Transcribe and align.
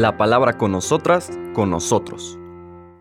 La 0.00 0.16
palabra 0.16 0.56
con 0.56 0.72
nosotras, 0.72 1.30
con 1.52 1.68
nosotros. 1.68 2.38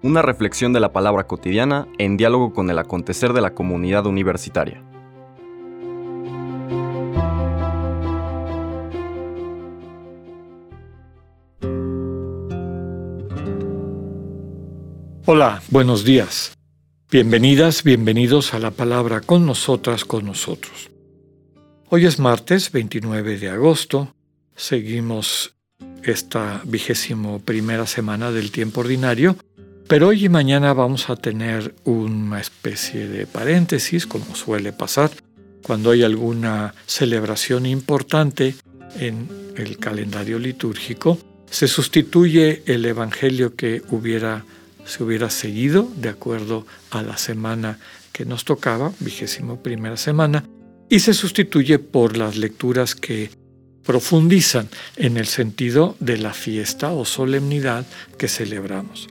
Una 0.04 0.22
reflexión 0.22 0.74
de 0.74 0.82
la 0.82 0.92
palabra 0.92 1.28
cotidiana 1.28 1.88
en 1.98 2.18
diálogo 2.18 2.52
con 2.52 2.70
el 2.70 2.78
acontecer 2.78 3.32
de 3.32 3.40
la 3.40 3.56
comunidad 3.56 4.06
universitaria. 4.06 4.84
Hola, 15.26 15.62
buenos 15.70 16.04
días. 16.04 16.58
Bienvenidas, 17.10 17.82
bienvenidos 17.84 18.54
a 18.54 18.60
la 18.60 18.72
palabra 18.72 19.22
con 19.22 19.46
nosotras, 19.46 20.04
con 20.04 20.26
nosotros. 20.26 20.92
Hoy 21.88 22.06
es 22.06 22.20
martes 22.20 22.74
29 22.74 23.38
de 23.38 23.50
agosto. 23.52 24.14
Seguimos 24.58 25.56
esta 26.04 26.62
vigésimo 26.66 27.40
primera 27.40 27.86
semana 27.88 28.32
del 28.32 28.52
tiempo 28.52 28.82
ordinario, 28.82 29.38
pero 29.88 30.10
hoy 30.10 30.26
y 30.26 30.30
mañana 30.30 30.74
vamos 30.74 31.10
a 31.10 31.16
tener 31.16 31.74
una 31.84 32.40
especie 32.40 33.08
de 33.08 33.26
paréntesis, 33.26 34.06
como 34.06 34.36
suele 34.36 34.72
pasar 34.72 35.10
cuando 35.64 35.92
hay 35.92 36.04
alguna 36.04 36.74
celebración 36.86 37.66
importante 37.66 38.56
en 39.00 39.28
el 39.56 39.78
calendario 39.78 40.40
litúrgico. 40.40 41.18
Se 41.50 41.68
sustituye 41.68 42.62
el 42.66 42.86
evangelio 42.86 43.56
que 43.56 43.82
hubiera, 43.90 44.46
se 44.86 45.04
hubiera 45.04 45.30
seguido 45.30 45.92
de 45.96 46.10
acuerdo 46.10 46.66
a 46.92 47.02
la 47.02 47.18
semana 47.18 47.80
que 48.12 48.26
nos 48.26 48.46
tocaba, 48.46 48.92
vigésimo 49.00 49.62
primera 49.62 49.98
semana, 49.98 50.44
y 50.90 51.00
se 51.00 51.14
sustituye 51.14 51.80
por 51.80 52.18
las 52.18 52.36
lecturas 52.36 52.96
que 52.96 53.30
profundizan 53.90 54.70
en 54.98 55.18
el 55.18 55.26
sentido 55.26 55.96
de 56.00 56.20
la 56.20 56.32
fiesta 56.32 56.92
o 56.92 57.06
solemnidad 57.06 57.88
que 58.20 58.28
celebramos. 58.28 59.08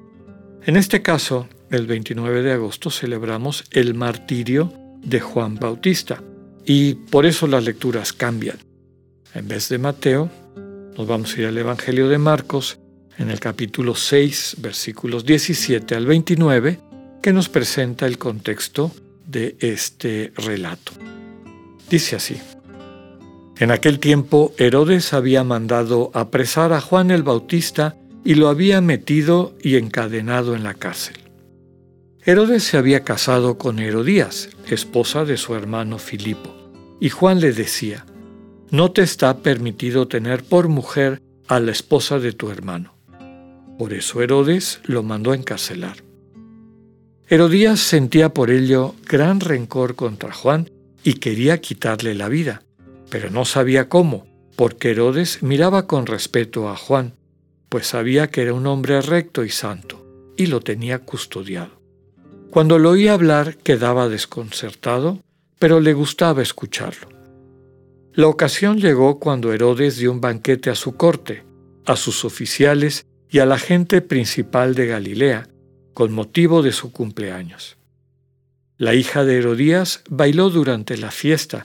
En 0.64 0.76
este 0.76 1.02
caso, 1.02 1.48
el 1.68 1.88
29 1.88 2.42
de 2.42 2.52
agosto 2.52 2.88
celebramos 2.88 3.64
el 3.72 3.94
martirio 3.94 4.72
de 5.02 5.18
Juan 5.18 5.56
Bautista 5.56 6.22
y 6.64 6.94
por 6.94 7.26
eso 7.26 7.48
las 7.48 7.64
lecturas 7.64 8.12
cambian. 8.12 8.58
En 9.34 9.48
vez 9.48 9.68
de 9.68 9.78
Mateo, 9.78 10.30
nos 10.96 11.08
vamos 11.08 11.34
a 11.34 11.40
ir 11.40 11.46
al 11.48 11.58
Evangelio 11.58 12.08
de 12.08 12.18
Marcos 12.18 12.78
en 13.18 13.30
el 13.30 13.40
capítulo 13.40 13.96
6, 13.96 14.58
versículos 14.58 15.24
17 15.24 15.96
al 15.96 16.06
29, 16.06 16.78
que 17.20 17.32
nos 17.32 17.48
presenta 17.48 18.06
el 18.06 18.16
contexto 18.16 18.92
de 19.26 19.56
este 19.58 20.32
relato. 20.36 20.92
Dice 21.90 22.14
así. 22.14 22.36
En 23.58 23.72
aquel 23.72 23.98
tiempo 23.98 24.52
Herodes 24.56 25.12
había 25.12 25.42
mandado 25.42 26.12
apresar 26.14 26.72
a 26.72 26.80
Juan 26.80 27.10
el 27.10 27.24
Bautista 27.24 27.96
y 28.24 28.34
lo 28.34 28.48
había 28.48 28.80
metido 28.80 29.56
y 29.60 29.74
encadenado 29.74 30.54
en 30.54 30.62
la 30.62 30.74
cárcel. 30.74 31.16
Herodes 32.24 32.62
se 32.62 32.76
había 32.76 33.02
casado 33.02 33.58
con 33.58 33.80
Herodías, 33.80 34.50
esposa 34.68 35.24
de 35.24 35.36
su 35.36 35.56
hermano 35.56 35.98
Filipo, 35.98 36.54
y 37.00 37.08
Juan 37.08 37.40
le 37.40 37.52
decía, 37.52 38.06
no 38.70 38.92
te 38.92 39.02
está 39.02 39.38
permitido 39.38 40.06
tener 40.06 40.44
por 40.44 40.68
mujer 40.68 41.20
a 41.48 41.58
la 41.58 41.72
esposa 41.72 42.20
de 42.20 42.32
tu 42.32 42.50
hermano. 42.50 42.94
Por 43.76 43.92
eso 43.92 44.22
Herodes 44.22 44.80
lo 44.84 45.02
mandó 45.02 45.32
a 45.32 45.36
encarcelar. 45.36 46.04
Herodías 47.28 47.80
sentía 47.80 48.32
por 48.32 48.50
ello 48.50 48.94
gran 49.04 49.40
rencor 49.40 49.96
contra 49.96 50.32
Juan 50.32 50.70
y 51.02 51.14
quería 51.14 51.60
quitarle 51.60 52.14
la 52.14 52.28
vida 52.28 52.62
pero 53.10 53.30
no 53.30 53.44
sabía 53.44 53.88
cómo, 53.88 54.26
porque 54.56 54.90
Herodes 54.90 55.42
miraba 55.42 55.86
con 55.86 56.06
respeto 56.06 56.68
a 56.68 56.76
Juan, 56.76 57.14
pues 57.68 57.86
sabía 57.86 58.28
que 58.28 58.42
era 58.42 58.54
un 58.54 58.66
hombre 58.66 59.00
recto 59.02 59.44
y 59.44 59.50
santo, 59.50 60.04
y 60.36 60.46
lo 60.46 60.60
tenía 60.60 61.00
custodiado. 61.00 61.80
Cuando 62.50 62.78
lo 62.78 62.90
oía 62.90 63.12
hablar 63.12 63.56
quedaba 63.58 64.08
desconcertado, 64.08 65.20
pero 65.58 65.80
le 65.80 65.92
gustaba 65.92 66.42
escucharlo. 66.42 67.08
La 68.14 68.26
ocasión 68.26 68.78
llegó 68.78 69.20
cuando 69.20 69.52
Herodes 69.52 69.98
dio 69.98 70.10
un 70.10 70.20
banquete 70.20 70.70
a 70.70 70.74
su 70.74 70.96
corte, 70.96 71.44
a 71.86 71.94
sus 71.94 72.24
oficiales 72.24 73.06
y 73.30 73.38
a 73.38 73.46
la 73.46 73.58
gente 73.58 74.00
principal 74.00 74.74
de 74.74 74.86
Galilea, 74.86 75.48
con 75.94 76.12
motivo 76.12 76.62
de 76.62 76.72
su 76.72 76.90
cumpleaños. 76.90 77.76
La 78.76 78.94
hija 78.94 79.24
de 79.24 79.38
Herodías 79.38 80.02
bailó 80.08 80.50
durante 80.50 80.96
la 80.96 81.10
fiesta 81.10 81.64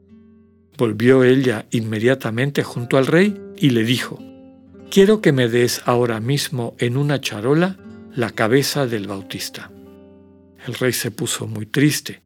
Volvió 0.81 1.23
ella 1.23 1.67
inmediatamente 1.69 2.63
junto 2.63 2.97
al 2.97 3.05
rey 3.05 3.39
y 3.55 3.69
le 3.69 3.83
dijo, 3.83 4.17
Quiero 4.89 5.21
que 5.21 5.31
me 5.31 5.47
des 5.47 5.83
ahora 5.85 6.19
mismo 6.19 6.75
en 6.79 6.97
una 6.97 7.21
charola 7.21 7.77
la 8.15 8.31
cabeza 8.31 8.87
del 8.87 9.05
Bautista. 9.05 9.69
El 10.65 10.73
rey 10.73 10.91
se 10.91 11.11
puso 11.11 11.45
muy 11.45 11.67
triste, 11.67 12.23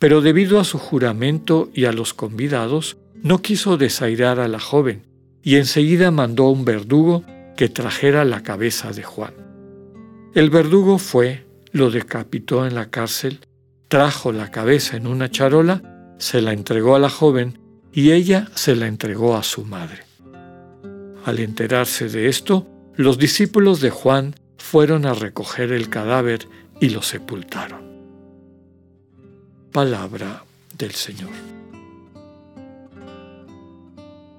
pero 0.00 0.20
debido 0.20 0.58
a 0.58 0.64
su 0.64 0.78
juramento 0.78 1.70
y 1.72 1.84
a 1.84 1.92
los 1.92 2.12
convidados, 2.12 2.96
no 3.22 3.40
quiso 3.40 3.76
desairar 3.76 4.40
a 4.40 4.48
la 4.48 4.58
joven, 4.58 5.04
y 5.40 5.54
enseguida 5.54 6.10
mandó 6.10 6.46
a 6.46 6.50
un 6.50 6.64
verdugo 6.64 7.22
que 7.56 7.68
trajera 7.68 8.24
la 8.24 8.42
cabeza 8.42 8.90
de 8.90 9.04
Juan. 9.04 9.34
El 10.34 10.50
verdugo 10.50 10.98
fue, 10.98 11.46
lo 11.70 11.92
decapitó 11.92 12.66
en 12.66 12.74
la 12.74 12.90
cárcel, 12.90 13.46
trajo 13.86 14.32
la 14.32 14.50
cabeza 14.50 14.96
en 14.96 15.06
una 15.06 15.30
charola, 15.30 16.16
se 16.18 16.42
la 16.42 16.52
entregó 16.52 16.96
a 16.96 16.98
la 16.98 17.08
joven 17.08 17.61
y 17.92 18.12
ella 18.12 18.48
se 18.54 18.74
la 18.74 18.86
entregó 18.86 19.36
a 19.36 19.42
su 19.42 19.64
madre. 19.64 20.04
Al 21.24 21.38
enterarse 21.38 22.08
de 22.08 22.28
esto, 22.28 22.66
los 22.96 23.18
discípulos 23.18 23.80
de 23.80 23.90
Juan 23.90 24.34
fueron 24.56 25.06
a 25.06 25.14
recoger 25.14 25.72
el 25.72 25.88
cadáver 25.88 26.48
y 26.80 26.88
lo 26.88 27.02
sepultaron. 27.02 27.80
Palabra 29.70 30.44
del 30.76 30.92
Señor. 30.92 31.30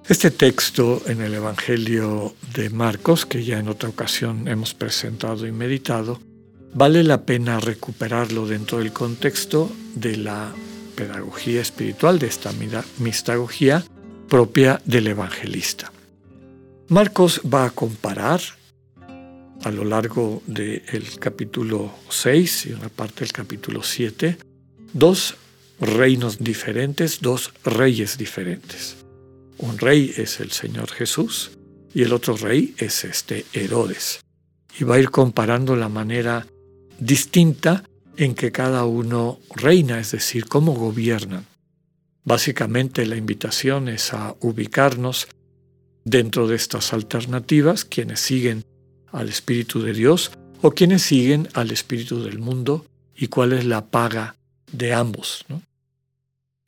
Este 0.08 0.32
texto 0.32 1.02
en 1.08 1.22
el 1.22 1.34
Evangelio 1.34 2.36
de 2.54 2.70
Marcos, 2.70 3.26
que 3.26 3.44
ya 3.44 3.60
en 3.60 3.70
otra 3.70 3.88
ocasión 3.88 4.50
hemos 4.50 4.74
presentado 4.74 5.48
y 5.48 5.52
meditado, 5.52 6.20
vale 6.74 7.04
la 7.04 7.22
pena 7.26 7.60
recuperarlo 7.60 8.46
dentro 8.46 8.80
del 8.80 8.92
contexto 8.92 9.72
de 9.96 10.18
la 10.18 10.52
pedagogía 10.96 11.62
espiritual, 11.62 12.20
de 12.20 12.28
esta 12.28 12.52
mistagogía 13.00 13.84
propia 14.30 14.82
del 14.86 15.08
evangelista. 15.08 15.92
Marcos 16.90 17.42
va 17.42 17.66
a 17.66 17.70
comparar 17.70 18.42
a 19.64 19.72
lo 19.72 19.86
largo 19.86 20.42
del 20.46 21.20
capítulo 21.20 21.94
6 22.10 22.66
y 22.68 22.74
una 22.74 22.90
parte 22.90 23.22
del 23.22 23.32
capítulo 23.32 23.82
7 23.82 24.38
dos 24.94 25.36
reinos 25.80 26.38
diferentes, 26.40 27.20
dos 27.22 27.54
reyes 27.64 28.18
diferentes. 28.18 28.98
Un 29.58 29.78
rey 29.78 30.14
es 30.18 30.40
el 30.40 30.52
Señor 30.52 30.92
Jesús 30.92 31.52
y 31.94 32.04
el 32.04 32.14
otro 32.14 32.38
rey 32.38 32.74
es 32.78 33.04
este 33.04 33.46
Herodes. 33.54 34.22
Y 34.80 34.84
va 34.84 34.96
a 34.96 35.00
ir 35.00 35.10
comparando 35.10 35.76
la 35.76 35.90
manera 35.90 36.48
distinta 37.00 37.84
en 38.18 38.36
que 38.36 38.52
cada 38.52 38.86
uno 38.86 39.40
reina, 39.56 40.00
es 40.00 40.12
decir, 40.12 40.46
cómo 40.46 40.74
gobiernan. 40.74 41.46
Básicamente 42.24 43.06
la 43.06 43.18
invitación 43.18 43.90
es 43.90 44.14
a 44.14 44.36
ubicarnos 44.40 45.28
dentro 46.06 46.48
de 46.48 46.56
estas 46.56 46.94
alternativas, 46.94 47.86
quienes 47.86 48.20
siguen 48.20 48.64
al 49.12 49.30
Espíritu 49.30 49.82
de 49.82 49.94
Dios 49.94 50.32
o 50.62 50.72
quienes 50.72 51.02
siguen 51.02 51.50
al 51.54 51.72
Espíritu 51.72 52.24
del 52.24 52.40
mundo 52.40 52.86
y 53.16 53.28
cuál 53.28 53.54
es 53.54 53.66
la 53.66 53.86
paga 53.86 54.36
de 54.72 54.94
ambos. 54.94 55.46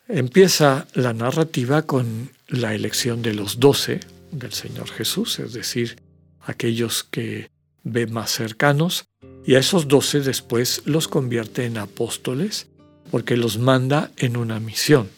Empieza 0.07 0.87
la 0.93 1.13
narrativa 1.13 1.83
con 1.83 2.29
la 2.47 2.75
elección 2.75 3.21
de 3.21 3.33
los 3.33 3.59
doce 3.59 4.01
del 4.31 4.53
Señor 4.53 4.89
Jesús, 4.89 5.39
es 5.39 5.53
decir, 5.53 5.97
aquellos 6.41 7.03
que 7.03 7.49
ve 7.83 8.05
más 8.07 8.31
cercanos, 8.31 9.05
y 9.45 9.55
a 9.55 9.59
esos 9.59 9.87
doce 9.87 10.21
después 10.21 10.81
los 10.85 11.07
convierte 11.07 11.65
en 11.65 11.77
apóstoles 11.77 12.67
porque 13.11 13.37
los 13.37 13.57
manda 13.57 14.11
en 14.17 14.37
una 14.37 14.59
misión, 14.59 15.09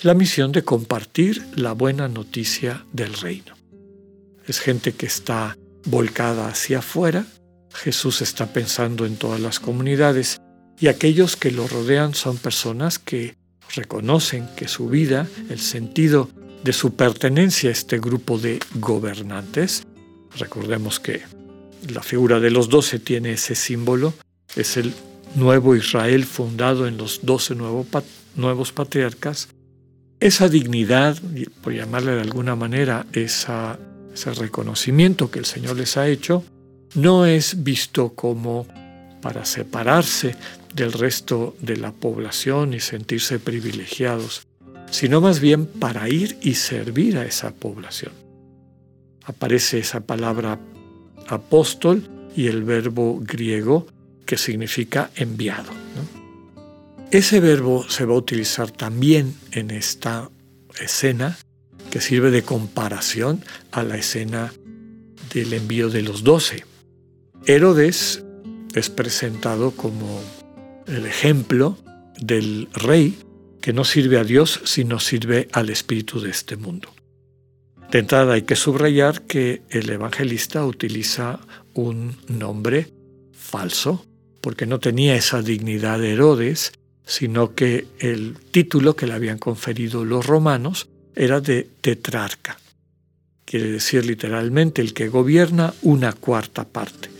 la 0.00 0.14
misión 0.14 0.52
de 0.52 0.62
compartir 0.62 1.44
la 1.56 1.72
buena 1.72 2.08
noticia 2.08 2.84
del 2.92 3.14
reino. 3.14 3.54
Es 4.46 4.60
gente 4.60 4.92
que 4.92 5.06
está 5.06 5.56
volcada 5.84 6.48
hacia 6.48 6.78
afuera 6.78 7.26
Jesús 7.72 8.20
está 8.20 8.52
pensando 8.52 9.06
en 9.06 9.16
todas 9.16 9.40
las 9.40 9.60
comunidades 9.60 10.40
y 10.78 10.88
aquellos 10.88 11.36
que 11.36 11.50
lo 11.50 11.68
rodean 11.68 12.14
son 12.14 12.36
personas 12.36 12.98
que 12.98 13.36
reconocen 13.74 14.48
que 14.56 14.68
su 14.68 14.88
vida, 14.88 15.28
el 15.48 15.60
sentido 15.60 16.28
de 16.64 16.72
su 16.72 16.94
pertenencia 16.94 17.70
a 17.70 17.72
este 17.72 17.98
grupo 17.98 18.38
de 18.38 18.58
gobernantes, 18.74 19.84
recordemos 20.36 21.00
que 21.00 21.22
la 21.88 22.02
figura 22.02 22.40
de 22.40 22.50
los 22.50 22.68
doce 22.68 22.98
tiene 22.98 23.32
ese 23.32 23.54
símbolo, 23.54 24.12
es 24.56 24.76
el 24.76 24.92
nuevo 25.34 25.76
Israel 25.76 26.24
fundado 26.24 26.86
en 26.86 26.96
los 26.96 27.20
doce 27.22 27.54
nuevos 27.54 28.72
patriarcas, 28.72 29.48
esa 30.20 30.48
dignidad, 30.48 31.16
por 31.62 31.72
llamarle 31.72 32.12
de 32.12 32.20
alguna 32.20 32.54
manera, 32.54 33.06
ese 33.12 34.34
reconocimiento 34.36 35.30
que 35.30 35.38
el 35.38 35.46
Señor 35.46 35.76
les 35.76 35.96
ha 35.96 36.08
hecho, 36.08 36.44
no 36.94 37.24
es 37.24 37.62
visto 37.62 38.10
como 38.14 38.66
para 39.22 39.44
separarse 39.44 40.34
del 40.74 40.92
resto 40.92 41.56
de 41.60 41.76
la 41.76 41.92
población 41.92 42.74
y 42.74 42.80
sentirse 42.80 43.38
privilegiados, 43.38 44.42
sino 44.90 45.20
más 45.20 45.40
bien 45.40 45.66
para 45.66 46.08
ir 46.08 46.36
y 46.42 46.54
servir 46.54 47.16
a 47.16 47.24
esa 47.24 47.52
población. 47.52 48.12
Aparece 49.24 49.78
esa 49.78 50.00
palabra 50.00 50.58
apóstol 51.30 52.08
y 52.36 52.46
el 52.46 52.64
verbo 52.64 53.18
griego 53.20 53.86
que 54.26 54.36
significa 54.36 55.10
enviado. 55.16 55.70
Ese 57.10 57.40
verbo 57.40 57.88
se 57.88 58.04
va 58.04 58.14
a 58.14 58.18
utilizar 58.18 58.70
también 58.70 59.34
en 59.50 59.70
esta 59.72 60.30
escena 60.80 61.36
que 61.90 62.00
sirve 62.00 62.30
de 62.30 62.42
comparación 62.42 63.44
a 63.72 63.82
la 63.82 63.96
escena 63.96 64.52
del 65.34 65.52
envío 65.52 65.90
de 65.90 66.02
los 66.02 66.22
doce. 66.22 66.64
Herodes 67.46 68.22
es 68.74 68.90
presentado 68.90 69.72
como 69.72 70.20
el 70.86 71.06
ejemplo 71.06 71.76
del 72.20 72.68
rey 72.72 73.18
que 73.60 73.72
no 73.72 73.84
sirve 73.84 74.18
a 74.18 74.24
Dios 74.24 74.60
sino 74.64 75.00
sirve 75.00 75.48
al 75.52 75.70
espíritu 75.70 76.20
de 76.20 76.30
este 76.30 76.56
mundo. 76.56 76.94
De 77.90 77.98
entrada 77.98 78.34
hay 78.34 78.42
que 78.42 78.54
subrayar 78.54 79.22
que 79.22 79.62
el 79.68 79.90
evangelista 79.90 80.64
utiliza 80.64 81.40
un 81.74 82.16
nombre 82.28 82.86
falso 83.32 84.06
porque 84.40 84.64
no 84.64 84.78
tenía 84.78 85.16
esa 85.16 85.42
dignidad 85.42 85.98
de 85.98 86.12
Herodes, 86.12 86.72
sino 87.04 87.56
que 87.56 87.88
el 87.98 88.36
título 88.52 88.94
que 88.94 89.08
le 89.08 89.14
habían 89.14 89.38
conferido 89.38 90.04
los 90.04 90.24
romanos 90.24 90.88
era 91.16 91.40
de 91.40 91.68
tetrarca. 91.80 92.58
Quiere 93.44 93.72
decir 93.72 94.06
literalmente 94.06 94.80
el 94.80 94.94
que 94.94 95.08
gobierna 95.08 95.74
una 95.82 96.12
cuarta 96.12 96.68
parte. 96.68 97.10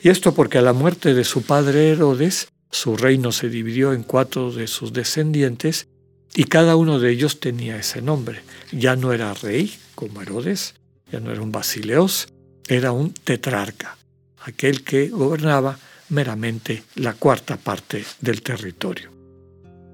Y 0.00 0.08
esto 0.08 0.34
porque 0.34 0.58
a 0.58 0.62
la 0.62 0.72
muerte 0.72 1.14
de 1.14 1.24
su 1.24 1.42
padre 1.42 1.88
Herodes, 1.88 2.46
su 2.70 2.96
reino 2.96 3.32
se 3.32 3.48
dividió 3.48 3.92
en 3.92 4.04
cuatro 4.04 4.52
de 4.52 4.68
sus 4.68 4.92
descendientes 4.92 5.88
y 6.36 6.44
cada 6.44 6.76
uno 6.76 7.00
de 7.00 7.10
ellos 7.10 7.40
tenía 7.40 7.78
ese 7.78 8.02
nombre. 8.02 8.42
Ya 8.70 8.94
no 8.94 9.12
era 9.12 9.32
rey 9.32 9.74
como 9.94 10.20
Herodes, 10.20 10.74
ya 11.10 11.18
no 11.18 11.32
era 11.32 11.40
un 11.40 11.50
basileos, 11.50 12.28
era 12.68 12.92
un 12.92 13.12
tetrarca, 13.12 13.96
aquel 14.40 14.84
que 14.84 15.08
gobernaba 15.08 15.78
meramente 16.10 16.84
la 16.94 17.14
cuarta 17.14 17.56
parte 17.56 18.04
del 18.20 18.42
territorio. 18.42 19.10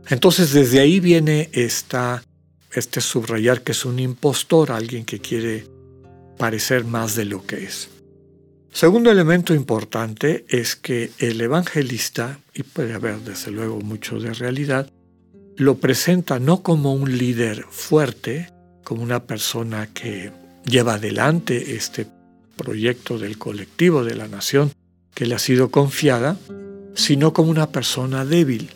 Entonces 0.08 0.52
desde 0.52 0.80
ahí 0.80 0.98
viene 0.98 1.48
esta, 1.52 2.24
este 2.72 3.00
subrayar 3.00 3.62
que 3.62 3.72
es 3.72 3.84
un 3.84 4.00
impostor, 4.00 4.72
alguien 4.72 5.04
que 5.04 5.20
quiere 5.20 5.66
parecer 6.38 6.84
más 6.84 7.14
de 7.14 7.24
lo 7.24 7.46
que 7.46 7.64
es. 7.64 7.88
Segundo 8.72 9.10
elemento 9.12 9.54
importante 9.54 10.44
es 10.48 10.74
que 10.74 11.12
el 11.18 11.40
evangelista, 11.40 12.40
y 12.52 12.64
puede 12.64 12.94
haber 12.94 13.20
desde 13.20 13.52
luego 13.52 13.80
mucho 13.80 14.18
de 14.18 14.32
realidad, 14.32 14.90
lo 15.56 15.76
presenta 15.78 16.38
no 16.38 16.62
como 16.62 16.94
un 16.94 17.16
líder 17.16 17.64
fuerte, 17.70 18.50
como 18.84 19.02
una 19.02 19.24
persona 19.24 19.88
que 19.92 20.32
lleva 20.64 20.94
adelante 20.94 21.74
este 21.76 22.06
proyecto 22.56 23.18
del 23.18 23.38
colectivo, 23.38 24.04
de 24.04 24.14
la 24.14 24.28
nación, 24.28 24.72
que 25.14 25.26
le 25.26 25.34
ha 25.34 25.38
sido 25.38 25.70
confiada, 25.70 26.36
sino 26.94 27.32
como 27.32 27.50
una 27.50 27.70
persona 27.70 28.24
débil. 28.24 28.70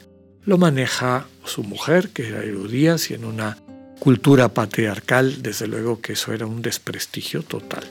Lo 0.44 0.58
maneja 0.58 1.26
su 1.44 1.62
mujer, 1.62 2.10
que 2.10 2.28
era 2.28 2.42
Herodías, 2.42 3.10
y 3.10 3.14
en 3.14 3.24
una 3.24 3.58
cultura 3.98 4.48
patriarcal, 4.48 5.42
desde 5.42 5.66
luego 5.66 6.00
que 6.00 6.12
eso 6.12 6.32
era 6.32 6.46
un 6.46 6.62
desprestigio 6.62 7.42
total. 7.42 7.84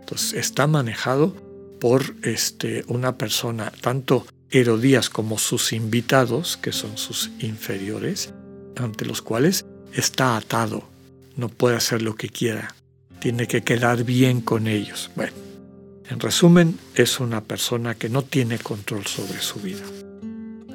Entonces 0.00 0.34
está 0.34 0.66
manejado 0.66 1.34
por 1.80 2.14
este, 2.22 2.84
una 2.88 3.18
persona, 3.18 3.72
tanto 3.80 4.26
Herodías 4.50 5.10
como 5.10 5.38
sus 5.38 5.72
invitados, 5.72 6.56
que 6.56 6.72
son 6.72 6.96
sus 6.96 7.30
inferiores, 7.38 8.32
ante 8.76 9.04
los 9.04 9.22
cuales 9.22 9.66
está 9.92 10.36
atado, 10.36 10.88
no 11.36 11.48
puede 11.48 11.76
hacer 11.76 12.02
lo 12.02 12.14
que 12.14 12.28
quiera, 12.28 12.74
tiene 13.20 13.46
que 13.46 13.62
quedar 13.62 14.04
bien 14.04 14.40
con 14.40 14.66
ellos. 14.66 15.10
Bueno, 15.14 15.32
en 16.08 16.20
resumen, 16.20 16.78
es 16.94 17.20
una 17.20 17.42
persona 17.42 17.94
que 17.94 18.08
no 18.08 18.22
tiene 18.22 18.58
control 18.58 19.06
sobre 19.06 19.40
su 19.40 19.60
vida. 19.60 19.84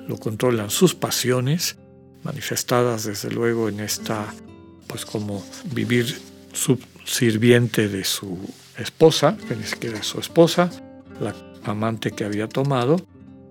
Lo 0.07 0.17
controlan 0.17 0.69
sus 0.69 0.93
pasiones, 0.93 1.77
manifestadas 2.23 3.05
desde 3.05 3.31
luego 3.31 3.69
en 3.69 3.79
esta, 3.79 4.33
pues 4.87 5.05
como 5.05 5.43
vivir 5.71 6.19
subsirviente 6.53 7.87
de 7.87 8.03
su 8.03 8.37
esposa, 8.77 9.37
que 9.47 9.55
ni 9.55 9.63
siquiera 9.63 9.99
es 9.99 10.05
su 10.05 10.19
esposa, 10.19 10.69
la 11.19 11.33
amante 11.63 12.11
que 12.11 12.25
había 12.25 12.47
tomado, 12.47 12.97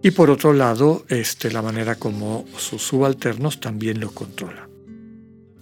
y 0.03 0.11
por 0.11 0.31
otro 0.31 0.53
lado, 0.53 1.05
este, 1.09 1.51
la 1.53 1.63
manera 1.63 1.95
como 1.95 2.45
sus 2.57 2.83
subalternos 2.83 3.61
también 3.61 4.01
lo 4.01 4.11
controlan. 4.11 4.69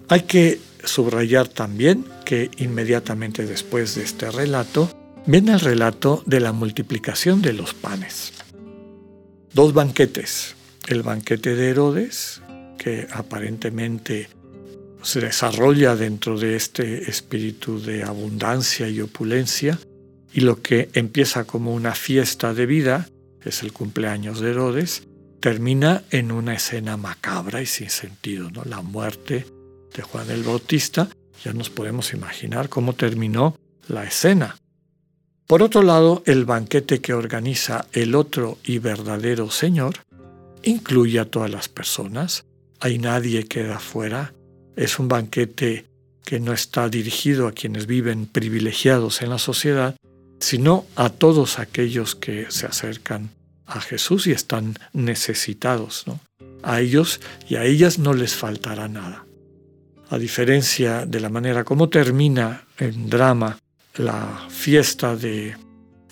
Hay 0.09 0.23
que 0.23 0.59
subrayar 0.85 1.49
también 1.49 2.05
que 2.25 2.51
inmediatamente 2.59 3.47
después 3.47 3.95
de 3.95 4.05
este 4.05 4.31
relato, 4.31 4.91
viene 5.27 5.53
el 5.53 5.61
relato 5.61 6.23
de 6.27 6.41
la 6.41 6.53
multiplicación 6.53 7.43
de 7.43 7.53
los 7.53 7.75
panes. 7.75 8.33
Dos 9.53 9.75
banquetes. 9.75 10.55
El 10.89 11.03
banquete 11.03 11.55
de 11.55 11.71
Herodes, 11.71 12.41
que 12.79 13.07
aparentemente 13.13 14.29
se 15.03 15.21
desarrolla 15.21 15.97
dentro 15.97 16.39
de 16.39 16.57
este 16.57 17.11
espíritu 17.11 17.81
de 17.81 18.03
abundancia 18.03 18.89
y 18.89 19.01
opulencia, 19.01 19.79
y 20.33 20.41
lo 20.41 20.63
que 20.63 20.89
empieza 20.95 21.45
como 21.45 21.75
una 21.75 21.95
fiesta 21.95 22.55
de 22.55 22.67
vida, 22.67 23.09
es 23.45 23.63
el 23.63 23.73
cumpleaños 23.73 24.41
de 24.41 24.51
Herodes, 24.51 25.07
termina 25.41 26.03
en 26.11 26.33
una 26.33 26.55
escena 26.55 26.97
macabra 26.97 27.63
y 27.63 27.67
sin 27.67 27.91
sentido, 27.91 28.51
¿no? 28.51 28.63
La 28.65 28.83
muerte 28.83 29.47
de 29.95 30.03
Juan 30.03 30.31
el 30.31 30.43
Bautista, 30.43 31.09
ya 31.45 31.53
nos 31.53 31.71
podemos 31.71 32.13
imaginar 32.13 32.69
cómo 32.69 32.95
terminó 32.95 33.57
la 33.89 34.05
escena. 34.05 34.57
Por 35.47 35.63
otro 35.63 35.83
lado, 35.83 36.23
el 36.27 36.45
banquete 36.45 37.01
que 37.01 37.15
organiza 37.15 37.87
el 37.93 38.15
otro 38.15 38.59
y 38.63 38.79
verdadero 38.79 39.51
Señor 39.51 39.95
incluye 40.63 41.19
a 41.19 41.25
todas 41.25 41.51
las 41.51 41.69
personas, 41.69 42.45
hay 42.79 42.99
nadie 42.99 43.45
queda 43.47 43.79
fuera, 43.79 44.35
es 44.77 44.99
un 44.99 45.09
banquete 45.09 45.87
que 46.25 46.39
no 46.39 46.53
está 46.53 46.89
dirigido 46.89 47.49
a 47.49 47.53
quienes 47.53 47.87
viven 47.87 48.27
privilegiados 48.27 49.23
en 49.23 49.31
la 49.31 49.39
sociedad, 49.39 49.97
sino 50.41 50.87
a 50.97 51.11
todos 51.11 51.59
aquellos 51.59 52.17
que 52.17 52.51
se 52.51 52.67
acercan 52.67 53.31
a 53.67 53.81
Jesús 53.81 54.27
y 54.27 54.33
están 54.33 54.75
necesitados. 54.93 56.05
A 56.63 56.81
ellos 56.81 57.21
y 57.49 57.57
a 57.57 57.65
ellas 57.65 57.99
no 57.99 58.15
les 58.15 58.35
faltará 58.35 58.89
nada. 58.89 59.27
A 60.09 60.19
diferencia 60.19 61.07
de 61.07 61.21
la 61.21 61.29
manera 61.29 61.63
como 61.63 61.89
termina 61.89 62.67
en 62.79 63.09
drama 63.09 63.59
la 63.97 64.47
fiesta 64.49 65.15
de 65.15 65.57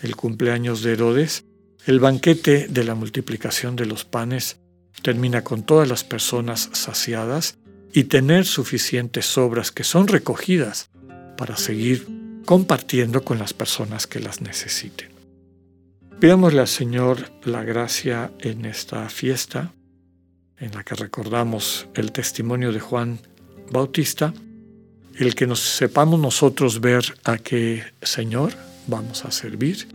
el 0.02 0.14
cumpleaños 0.14 0.82
de 0.82 0.92
Herodes, 0.92 1.44
el 1.86 1.98
banquete 1.98 2.68
de 2.68 2.84
la 2.84 2.94
multiplicación 2.94 3.74
de 3.74 3.86
los 3.86 4.04
panes 4.04 4.58
termina 5.02 5.42
con 5.42 5.62
todas 5.62 5.88
las 5.88 6.04
personas 6.04 6.70
saciadas 6.72 7.58
y 7.92 8.04
tener 8.04 8.44
suficientes 8.44 9.26
sobras 9.26 9.72
que 9.72 9.84
son 9.84 10.06
recogidas 10.06 10.90
para 11.36 11.56
seguir 11.56 12.17
compartiendo 12.48 13.22
con 13.24 13.38
las 13.38 13.52
personas 13.52 14.06
que 14.06 14.20
las 14.20 14.40
necesiten. 14.40 15.10
Pidámosle 16.18 16.62
al 16.62 16.66
Señor 16.66 17.30
la 17.44 17.62
gracia 17.62 18.32
en 18.40 18.64
esta 18.64 19.06
fiesta, 19.10 19.74
en 20.56 20.72
la 20.72 20.82
que 20.82 20.94
recordamos 20.94 21.88
el 21.92 22.10
testimonio 22.10 22.72
de 22.72 22.80
Juan 22.80 23.18
Bautista, 23.70 24.32
el 25.18 25.34
que 25.34 25.46
nos 25.46 25.60
sepamos 25.60 26.18
nosotros 26.18 26.80
ver 26.80 27.04
a 27.24 27.36
qué 27.36 27.84
Señor 28.00 28.54
vamos 28.86 29.26
a 29.26 29.30
servir, 29.30 29.86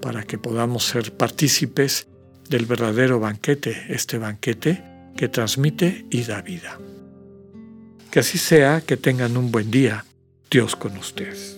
para 0.00 0.22
que 0.22 0.38
podamos 0.38 0.84
ser 0.84 1.12
partícipes 1.12 2.06
del 2.48 2.64
verdadero 2.64 3.20
banquete, 3.20 3.88
este 3.90 4.16
banquete 4.16 4.82
que 5.18 5.28
transmite 5.28 6.06
y 6.08 6.22
da 6.22 6.40
vida. 6.40 6.80
Que 8.10 8.20
así 8.20 8.38
sea, 8.38 8.80
que 8.80 8.96
tengan 8.96 9.36
un 9.36 9.52
buen 9.52 9.70
día. 9.70 10.06
Dios 10.50 10.76
con 10.76 10.96
ustedes. 10.96 11.57